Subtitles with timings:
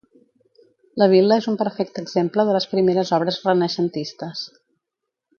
[1.01, 4.43] La vil·la és un perfecte exemple de les primeres obres renaixentistes.